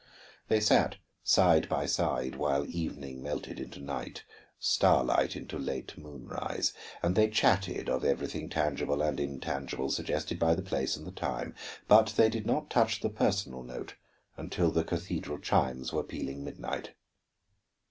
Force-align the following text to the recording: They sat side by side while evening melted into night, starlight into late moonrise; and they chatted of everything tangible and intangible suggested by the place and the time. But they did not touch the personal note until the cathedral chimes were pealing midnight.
They 0.47 0.59
sat 0.59 0.95
side 1.23 1.69
by 1.69 1.85
side 1.85 2.33
while 2.35 2.65
evening 2.67 3.21
melted 3.21 3.59
into 3.59 3.79
night, 3.79 4.23
starlight 4.59 5.35
into 5.35 5.59
late 5.59 5.95
moonrise; 5.95 6.73
and 7.03 7.15
they 7.15 7.29
chatted 7.29 7.87
of 7.87 8.03
everything 8.03 8.49
tangible 8.49 9.03
and 9.03 9.19
intangible 9.19 9.91
suggested 9.91 10.39
by 10.39 10.55
the 10.55 10.63
place 10.63 10.97
and 10.97 11.05
the 11.05 11.11
time. 11.11 11.53
But 11.87 12.15
they 12.17 12.31
did 12.31 12.47
not 12.47 12.71
touch 12.71 13.01
the 13.01 13.09
personal 13.11 13.61
note 13.61 13.93
until 14.37 14.71
the 14.71 14.83
cathedral 14.83 15.37
chimes 15.37 15.93
were 15.93 16.01
pealing 16.01 16.43
midnight. 16.43 16.95